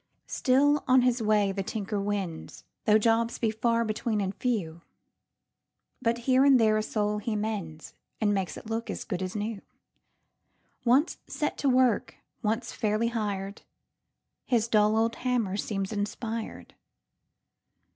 Still 0.25 0.83
on 0.87 1.03
his 1.03 1.21
way 1.21 1.51
the 1.51 1.61
tinker 1.61 2.01
wends, 2.01 2.63
Though 2.85 2.97
jobs 2.97 3.37
be 3.37 3.51
far 3.51 3.85
between 3.85 4.19
and 4.19 4.33
few; 4.33 4.81
But 6.01 6.17
here 6.25 6.43
and 6.43 6.59
there 6.59 6.75
a 6.75 6.81
soul 6.81 7.19
he 7.19 7.35
mendsAnd 7.35 7.93
makes 8.33 8.57
it 8.57 8.65
look 8.67 8.89
as 8.89 9.03
good 9.03 9.21
as 9.21 9.35
new. 9.35 9.61
Once 10.85 11.19
set 11.27 11.55
to 11.59 11.69
work, 11.69 12.15
once 12.41 12.73
fairly 12.73 13.09
hir'd, 13.09 13.61
His 14.47 14.67
dull 14.67 14.97
old 14.97 15.17
hammer 15.17 15.55
seems 15.55 15.91
inspir'd. 15.91 16.73